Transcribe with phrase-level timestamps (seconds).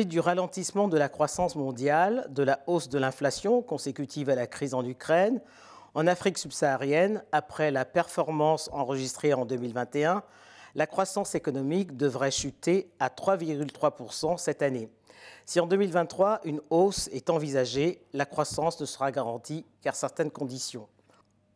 [0.00, 4.34] Du fait du ralentissement de la croissance mondiale, de la hausse de l'inflation consécutive à
[4.34, 5.42] la crise en Ukraine,
[5.92, 10.22] en Afrique subsaharienne, après la performance enregistrée en 2021,
[10.74, 14.88] la croissance économique devrait chuter à 3,3% cette année.
[15.44, 20.88] Si en 2023, une hausse est envisagée, la croissance ne sera garantie qu'à certaines conditions.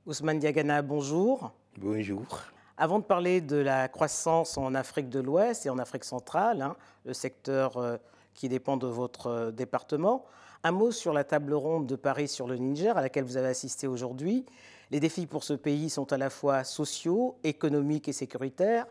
[0.05, 1.51] Ousmane Diagana, bonjour.
[1.79, 2.27] Bonjour.
[2.77, 6.77] Avant de parler de la croissance en Afrique de l'Ouest et en Afrique centrale, hein,
[7.07, 7.97] le secteur euh,
[8.35, 10.25] qui dépend de votre euh, département,
[10.63, 13.49] un mot sur la table ronde de Paris sur le Niger à laquelle vous avez
[13.49, 14.45] assisté aujourd'hui.
[14.91, 18.87] Les défis pour ce pays sont à la fois sociaux, économiques et sécuritaires.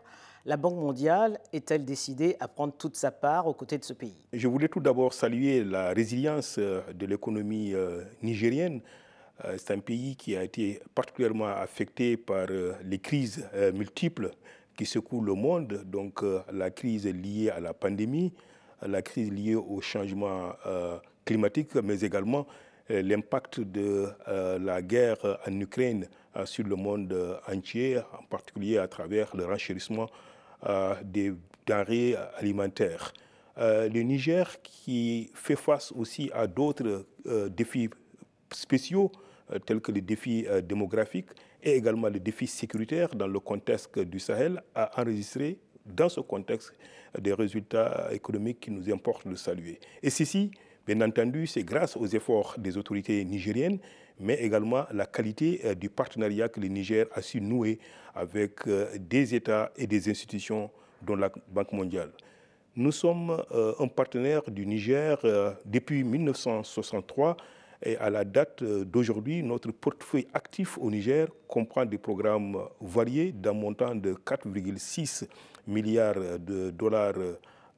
[0.46, 4.14] La Banque mondiale est-elle décidée à prendre toute sa part aux côtés de ce pays?
[4.32, 7.74] Je voulais tout d'abord saluer la résilience euh, de l'économie
[8.22, 8.80] nigérienne.
[9.44, 12.46] Euh, c'est un pays qui a été particulièrement affecté par
[12.84, 14.30] les crises multiples
[14.76, 18.32] qui secouent le monde, donc la crise liée à la pandémie,
[18.82, 20.52] la crise liée au changement
[21.24, 22.46] climatique, mais également
[22.88, 26.06] l'impact de la guerre en Ukraine
[26.44, 30.08] sur le monde entier, en particulier à travers le renchérissement
[31.02, 31.32] des
[31.66, 33.12] denrées alimentaires.
[33.56, 37.06] Le Niger qui fait face aussi à d'autres
[37.48, 37.88] défis
[38.54, 39.10] spéciaux
[39.52, 41.30] euh, tels que les défis euh, démographiques
[41.62, 46.72] et également les défis sécuritaires dans le contexte du Sahel, a enregistré dans ce contexte
[47.18, 49.78] des résultats économiques qui nous importe de saluer.
[50.02, 50.50] Et ceci,
[50.86, 53.78] bien entendu, c'est grâce aux efforts des autorités nigériennes,
[54.18, 57.78] mais également la qualité euh, du partenariat que le Niger a su nouer
[58.14, 58.60] avec
[59.00, 60.70] des États et des institutions,
[61.02, 62.12] dont la Banque mondiale.
[62.76, 65.18] Nous sommes un partenaire du Niger
[65.64, 67.36] depuis 1963
[67.84, 73.32] et à la date euh, d'aujourd'hui, notre portefeuille actif au Niger comprend des programmes variés
[73.32, 75.26] d'un montant de 4,6
[75.66, 77.14] milliards de dollars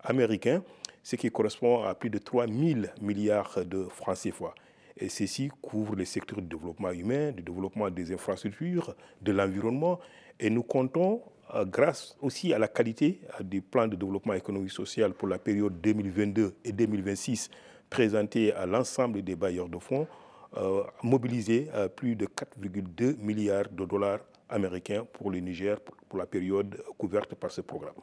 [0.01, 0.63] américains,
[1.03, 4.55] ce qui correspond à plus de 3 000 milliards de francs CFA.
[4.99, 10.01] Et ceci couvre les secteurs du développement humain, du développement des infrastructures, de l'environnement.
[10.41, 11.23] Et nous comptons,
[11.55, 15.39] euh, grâce aussi à la qualité euh, du plan de développement économique social pour la
[15.39, 17.51] période 2022 et 2026,
[17.91, 20.09] présenté à l'ensemble des bailleurs de fonds,
[20.57, 26.27] euh, mobilisé à plus de 4,2 milliards de dollars américains pour le Niger pour la
[26.27, 27.95] période couverte par ce programme.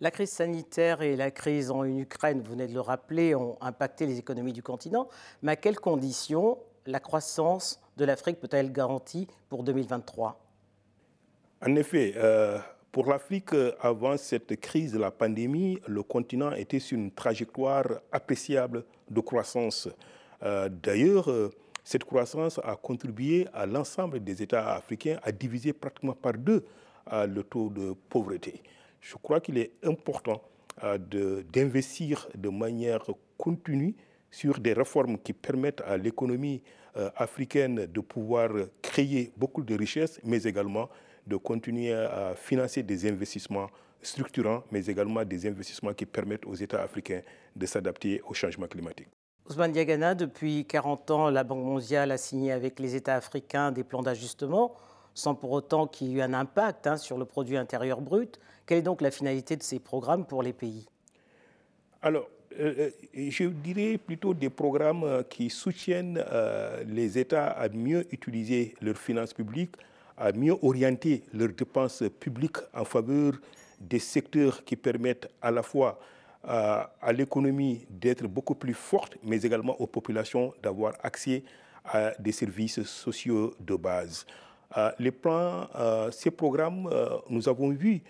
[0.00, 4.04] La crise sanitaire et la crise en Ukraine, vous venez de le rappeler, ont impacté
[4.06, 5.08] les économies du continent.
[5.42, 10.40] Mais à quelles conditions la croissance de l'Afrique peut-elle garantie pour 2023
[11.64, 12.58] En effet, euh,
[12.90, 18.84] pour l'Afrique, avant cette crise de la pandémie, le continent était sur une trajectoire appréciable
[19.08, 19.88] de croissance.
[20.42, 21.50] Euh, d'ailleurs, euh,
[21.84, 26.64] cette croissance a contribué à l'ensemble des États africains à diviser pratiquement par deux
[27.12, 28.62] euh, le taux de pauvreté.
[29.00, 30.40] Je crois qu'il est important
[31.52, 33.04] d'investir de, manière
[33.36, 33.94] continue
[34.30, 36.62] sur des réformes qui permettent à l'économie
[37.16, 38.48] africaine de pouvoir
[38.80, 40.88] créer beaucoup de richesses, mais également
[41.26, 43.68] de continuer à financer des investissements
[44.02, 47.22] structurants, mais également des investissements qui permettent aux États africains
[47.54, 49.08] de s'adapter au changement climatique.
[49.56, 54.74] Depuis 40 ans, la Banque mondiale a signé avec les États africains des plans d'ajustement,
[55.14, 58.40] sans pour autant qu'il y ait eu un impact hein, sur le produit intérieur brut.
[58.66, 60.86] Quelle est donc la finalité de ces programmes pour les pays?
[62.00, 66.22] Alors, euh, euh, je dirais plutôt des programmes euh, qui soutiennent
[66.86, 69.76] les États à mieux utiliser leurs finances publiques
[70.16, 73.32] à mieux orienter leurs dépenses publiques en faveur
[73.80, 75.98] des secteurs qui permettent à la fois
[76.44, 81.44] à, l'économie d'être beaucoup plus forte, mais également aux populations d'avoir accès
[81.84, 84.26] à des services sociaux de base.
[84.76, 88.02] Euh, les plans, euh, ces programmes, euh, nous avons vu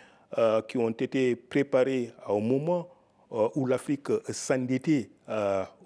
[0.66, 2.88] qui ont été préparés au moment
[3.54, 5.10] où l'Afrique s'endettait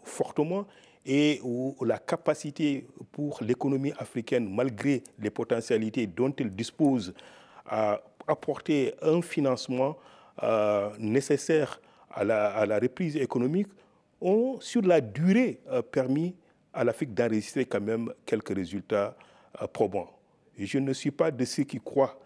[0.05, 0.67] fortement
[1.05, 7.13] et où la capacité pour l'économie africaine, malgré les potentialités dont elle dispose,
[7.67, 9.97] à apporter un financement
[10.43, 11.81] euh, nécessaire
[12.17, 13.69] à la, reprise économique,
[14.21, 16.35] ont sur la durée euh, permis
[16.73, 19.17] à l'Afrique d'enregistrer quand même quelques résultats
[19.63, 20.11] euh, probants.
[20.59, 22.19] je ne suis pas de ceux qui croient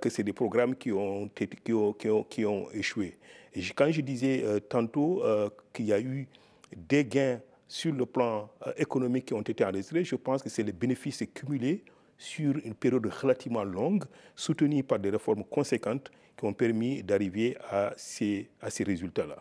[0.00, 3.18] que c'est des programmes qui ont, qui ont, qui ont, échoué.
[3.74, 5.24] Quand je disais tantôt
[5.72, 6.28] qu'il y a eu
[6.76, 10.62] des gains sur le plan euh, économique qui ont été enregistrés, je pense que c'est
[10.62, 11.84] les bénéfices cumulés
[12.18, 14.04] sur une période relativement longue,
[14.34, 19.36] soutenus par des réformes conséquentes qui ont permis d'arriver à ces, à ces résultats-là.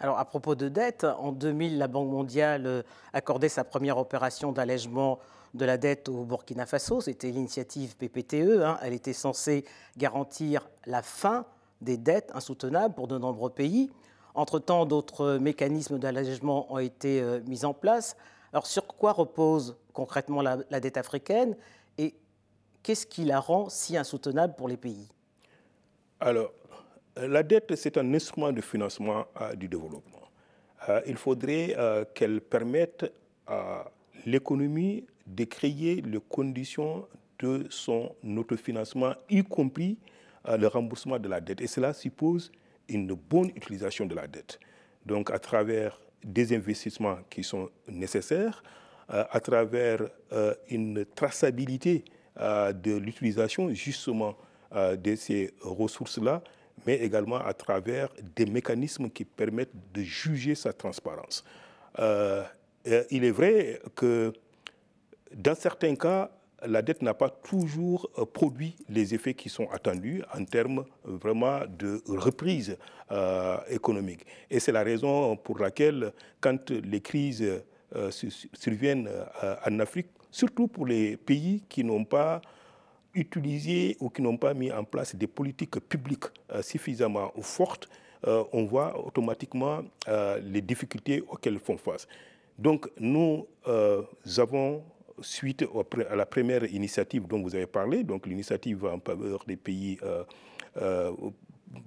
[0.00, 4.50] Alors, à propos de dette, en 2000, la Banque mondiale euh, accordait sa première opération
[4.50, 5.20] d'allègement
[5.54, 7.00] de la dette au Burkina Faso.
[7.00, 8.62] C'était l'initiative PPTE.
[8.64, 8.78] Hein.
[8.82, 9.64] Elle était censée
[9.96, 11.46] garantir la fin
[11.80, 13.90] des dettes insoutenables pour de nombreux pays.
[14.34, 18.16] Entre-temps, d'autres mécanismes d'allègement ont été mis en place.
[18.52, 21.54] Alors, sur quoi repose concrètement la dette africaine?
[21.98, 22.14] Et
[22.82, 25.08] qu'est-ce qui la rend si insoutenable pour les pays?
[26.20, 26.52] Alors,
[27.16, 30.22] la dette, c'est un instrument de financement du développement.
[31.06, 31.76] il faudrait
[32.14, 33.12] qu'elle permette
[33.46, 33.90] à
[34.26, 37.06] l'économie de créer les conditions
[37.38, 39.98] de son autofinancement, y compris
[40.46, 41.60] le remboursement de la dette.
[41.60, 42.50] Et cela suppose
[42.88, 44.58] une bonne utilisation de la dette.
[45.04, 48.62] Donc, à travers des investissements qui sont nécessaires,
[49.12, 50.08] à travers
[50.70, 52.04] une traçabilité
[52.36, 54.36] de l'utilisation justement
[54.74, 56.42] de ces ressources-là,
[56.86, 61.44] mais également à travers des mécanismes qui permettent de juger sa transparence.
[61.98, 64.32] il est vrai que
[65.34, 66.30] dans certains cas,
[66.64, 72.00] la dette n'a pas toujours produit les effets qui sont attendus en termes vraiment de
[72.06, 72.76] reprise
[73.68, 74.24] économique.
[74.50, 77.44] Et c'est la raison pour laquelle, quand les crises
[78.10, 79.08] surviennent
[79.66, 82.40] en Afrique, surtout pour les pays qui n'ont pas
[83.14, 86.24] utilisé ou qui n'ont pas mis en place des politiques publiques
[86.62, 87.88] suffisamment fortes,
[88.24, 89.82] on voit automatiquement
[90.42, 92.06] les difficultés auxquelles font face.
[92.58, 93.46] Donc nous
[94.38, 94.82] avons,
[95.20, 95.64] suite
[96.08, 99.98] à la première initiative dont vous avez parlé, donc l'initiative en faveur des pays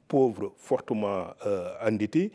[0.08, 1.28] pauvres fortement
[1.82, 2.32] endettés,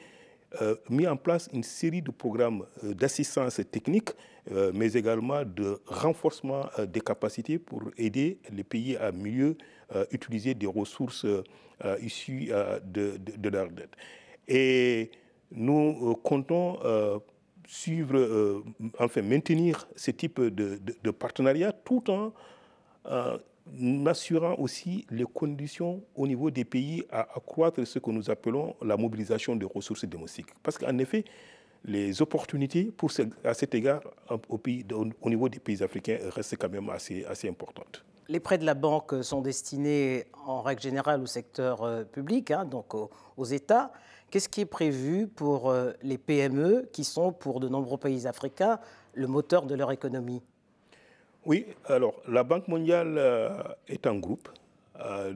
[0.88, 4.11] mis en place une série de programmes d'assistance technique,
[4.75, 9.56] mais également de renforcement des capacités pour aider les pays à mieux
[10.11, 11.26] utiliser des ressources
[12.00, 12.50] issues
[12.85, 13.93] de, de, leur dette.
[14.49, 15.11] Et
[15.52, 16.79] nous comptons
[17.69, 18.64] suivre,
[18.99, 22.32] enfin maintenir ce type de, de partenariat tout en
[24.07, 28.97] assurant aussi les conditions au niveau des pays à accroître ce que nous appelons la
[28.97, 30.49] mobilisation des ressources domestiques.
[30.62, 31.25] Parce qu'en effet,
[31.85, 33.11] les opportunités pour
[33.45, 34.03] à cet égard
[34.49, 38.05] au, niveau des pays africains restent quand même assez, assez importantes.
[38.29, 42.95] Les prêts de la banque sont destinés en règle générale au secteur public, hein, donc
[42.95, 43.93] aux, aux États.
[44.31, 48.79] Qu'est-ce qui est prévu pour les PME qui sont pour de nombreux pays africains
[49.15, 50.43] le moteur de leur économie?
[51.46, 53.19] Oui, alors la Banque mondiale
[53.88, 54.48] est un groupe.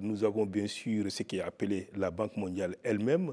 [0.00, 3.32] nous avons bien sûr ce qui est appelé la Banque mondiale elle-même,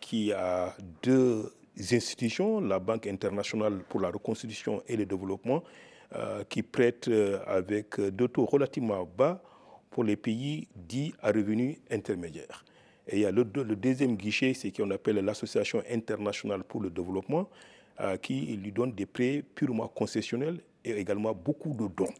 [0.00, 5.62] qui a deux institutions, la Banque internationale pour la reconstitution et le développement,
[6.48, 7.10] qui prête
[7.46, 9.42] avec deux taux relativement bas
[9.90, 12.64] pour les pays dits à revenus intermédiaires.
[13.08, 16.80] Et il y a le, le deuxième guichet, c'est ce qu'on appelle l'Association internationale pour
[16.80, 17.48] le développement,
[18.22, 22.12] qui lui donne des prêts purement concessionnels et également beaucoup de dons.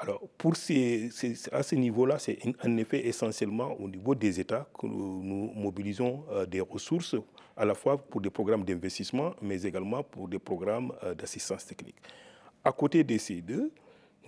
[0.00, 1.10] Alors, pour ces,
[1.50, 6.46] à ce niveau-là, c'est en effet essentiellement au niveau des États que nous, mobilisons euh,
[6.46, 7.16] des ressources,
[7.56, 11.96] à la fois pour des programmes d'investissement, mais également pour des programmes euh, d'assistance technique.
[12.64, 13.72] À côté de ces deux,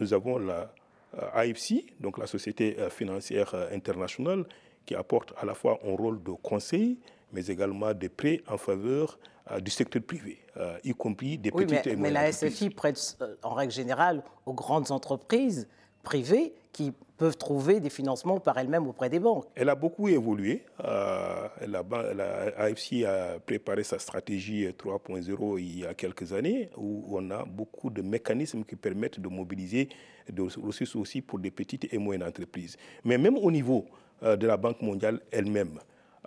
[0.00, 0.72] nous avons la
[1.14, 4.44] euh, AFC, donc la Société financière internationale,
[4.84, 6.98] qui apporte à la fois un rôle de conseil,
[7.32, 11.66] mais également des prêts en faveur euh, du secteur privé, euh, y compris des oui,
[11.66, 15.68] petites mais, et mais la SFI prête euh, en règle générale aux grandes entreprises
[16.02, 19.44] privées qui peuvent trouver des financements par elles-mêmes auprès des banques.
[19.54, 20.64] Elle a beaucoup évolué.
[20.82, 21.82] Euh, la,
[22.14, 27.44] la, AFC a préparé sa stratégie 3.0 il y a quelques années, où on a
[27.44, 29.90] beaucoup de mécanismes qui permettent de mobiliser
[30.30, 32.76] des ressources aussi pour des petites et moyennes entreprises.
[33.04, 33.86] Mais même au niveau
[34.22, 35.78] euh, de la Banque mondiale elle-même,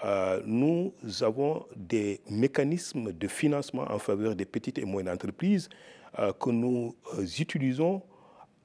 [0.03, 5.69] euh, nous avons des mécanismes de financement en faveur des petites et moyennes entreprises
[6.19, 8.01] euh, que nous euh, utilisons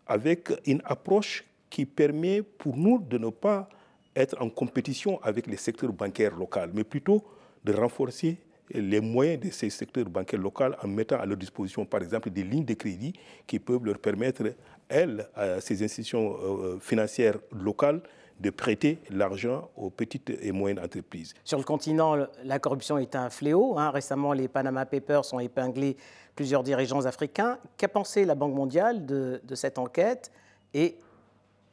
[0.06, 3.68] avec une approche qui permet pour nous de ne pas
[4.16, 7.22] être en compétition avec les secteurs bancaires locaux, mais plutôt
[7.64, 8.38] de renforcer
[8.70, 12.42] les moyens de ces secteurs bancaires locaux en mettant à leur disposition, par exemple, des
[12.42, 13.12] lignes de crédit
[13.46, 14.42] qui peuvent leur permettre,
[14.88, 15.26] elles,
[15.60, 18.02] ces institutions financières locales,
[18.40, 21.34] de prêter l'argent aux petites et moyennes entreprises.
[21.44, 23.78] Sur le continent, la corruption est un fléau.
[23.78, 23.90] Hein.
[23.90, 25.96] Récemment, les Panama Papers ont épinglé
[26.36, 27.58] plusieurs dirigeants africains.
[27.76, 30.30] Qu'a pensé la Banque mondiale de, de cette enquête?
[30.72, 30.96] Et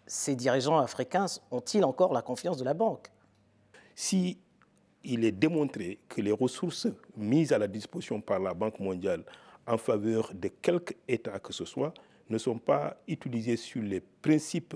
[0.08, 3.12] ces dirigeants africains ont-ils encore la confiance de la banque?
[3.94, 4.40] Si
[5.04, 9.24] il est démontré que les ressources mises à la disposition par la Banque mondiale
[9.68, 11.94] en faveur de quelque État que ce soit
[12.30, 14.76] ne sont pas utilisées sur les principes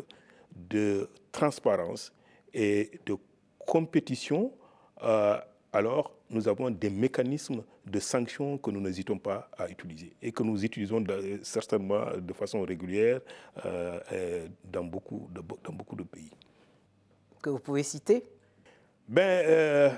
[0.70, 2.14] de transparence
[2.54, 3.16] et de
[3.60, 4.52] compétition,
[5.04, 5.38] euh,
[5.72, 10.44] alors nous avons des mécanismes de sanctions que nous n'hésitons pas à utiliser et que
[10.44, 13.22] nous utilisons de, certainement de façon régulière
[13.66, 16.32] euh, dans, beaucoup de, dans beaucoup de pays.
[17.42, 18.26] Que vous pouvez citer?
[19.08, 19.90] Ben, euh,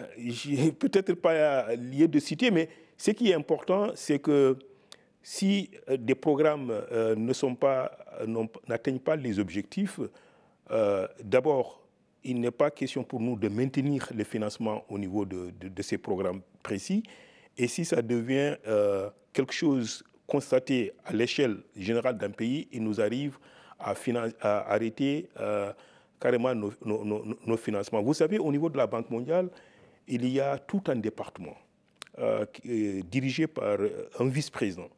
[0.80, 4.58] peut-être pas lié de citer, mais ce qui est important, c'est que
[5.24, 7.98] si des programmes euh, ne sont pas,
[8.68, 10.00] n'atteignent pas les objectifs,
[11.24, 11.82] d'abord,
[12.24, 15.51] il n'est pas question pour nous de maintenir le financement au niveau de,
[15.82, 17.04] ces programmes précis.
[17.58, 18.56] Et si ça devient
[19.34, 23.38] quelque chose constaté à l'échelle générale d'un pays, il nous arrive
[23.80, 23.94] à,
[24.72, 25.28] arrêter
[26.20, 28.01] carrément nos, financements.
[28.01, 29.50] Vous savez, au niveau de la Banque mondiale,
[30.08, 31.56] il y a tout un département
[32.20, 32.46] euh,
[33.10, 34.90] dirigé par euh, un vice-président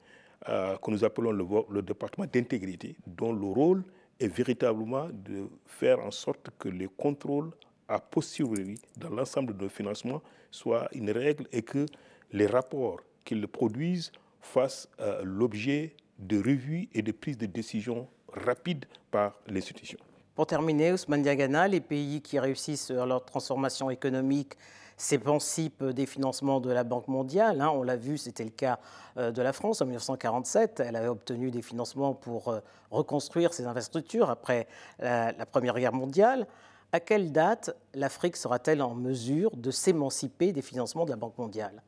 [0.49, 3.83] euh, que nous appelons le, département d'intégrité, dont le rôle
[4.19, 7.51] est véritablement de faire en sorte que les contrôles
[7.87, 11.85] a posteriori dans l'ensemble de nos financements soient une règle et que
[12.31, 14.89] les rapports qu'ils produisent fassent
[15.23, 19.99] l'objet de revues et de prises de décision rapides par l'institution.
[20.35, 24.53] Pour terminer, Ousmane Diagana, les pays qui réussissent leur transformation économique
[24.97, 27.61] s'émancipent des financements de la Banque mondiale.
[27.61, 27.69] Hein.
[27.69, 28.79] on l'a vu, c'était le cas
[29.17, 30.79] euh, de la France en 1947.
[30.79, 34.67] Elle avait obtenu des financements pour euh, reconstruire ses infrastructures après
[34.99, 36.47] la, Première Guerre mondiale.
[36.91, 41.83] À quelle date l'Afrique sera-t-elle en mesure de s'émanciper des financements de la Banque mondiale?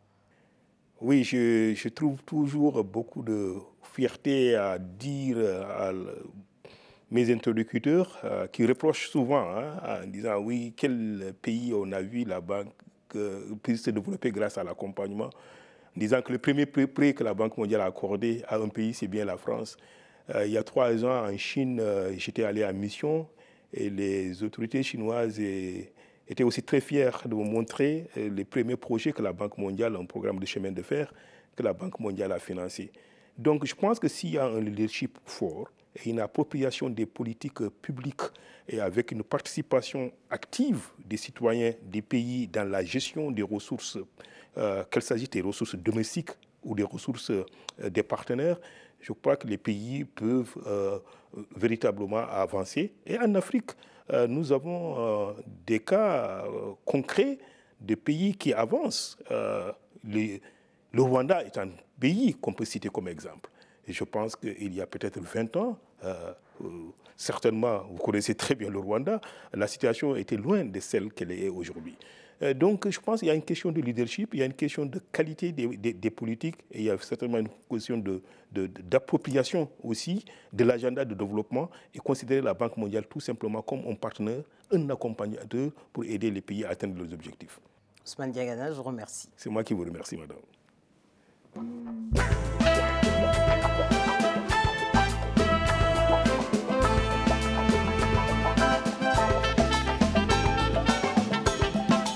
[1.02, 5.38] Oui, je, trouve toujours beaucoup de fierté à dire
[7.12, 12.24] mes interlocuteurs euh, qui reprochent souvent hein, en disant oui, quel pays on a vu
[12.24, 12.74] la banque
[13.16, 15.30] euh, se développer grâce à l'accompagnement,
[15.96, 19.08] disant que le premier prêt que la Banque mondiale a accordé à un pays, c'est
[19.08, 19.78] bien la France.
[20.34, 21.82] Euh, il y a trois ans, en Chine,
[22.18, 23.28] j'étais allé en mission
[23.72, 25.40] et les autorités chinoises
[26.28, 30.06] étaient aussi très fiers de me montrer les premiers projets que la Banque mondiale, un
[30.06, 31.14] programme de chemin de fer,
[31.56, 32.92] que la Banque mondiale a financé.
[33.38, 37.68] Donc je pense que s'il y a un leadership fort, et une appropriation des politiques
[37.82, 38.22] publiques
[38.68, 43.98] et avec une participation active des citoyens des pays dans la gestion des ressources,
[44.58, 46.32] euh, qu'elles s'agissent des ressources domestiques
[46.64, 47.46] ou des ressources euh,
[47.90, 48.60] des partenaires,
[49.00, 50.98] je crois que les pays peuvent euh,
[51.56, 52.94] véritablement avancer.
[53.06, 53.72] Et en Afrique,
[54.30, 55.36] nous avons
[55.66, 56.46] des cas
[56.86, 57.40] concrets
[57.82, 59.18] de pays qui avancent.
[59.32, 60.40] le
[60.96, 63.50] Rwanda est un pays qu'on peut citer comme exemple.
[63.88, 66.68] Et je pense qu'il y a peut-être 20 ans, euh, euh,
[67.16, 69.22] certainement, vous connaissez très bien le Rwanda,
[69.54, 71.98] la situation était loin de celle qu'elle est aujourd'hui.
[72.42, 74.54] Euh, donc, je pense qu'il y a une question de leadership, il y a une
[74.54, 78.02] question de qualité des, politiques, et il y a certainement une question
[78.52, 83.84] d'appropriation de, aussi de l'agenda de développement et considérer la Banque mondiale tout simplement comme
[83.88, 87.60] un partenaire, un accompagnateur pour aider les pays à atteindre leurs objectifs.
[88.06, 89.30] Ousmane Diagana, je vous remercie.
[89.36, 90.38] C'est moi qui vous remercie, madame.
[93.66, 94.05] 好的。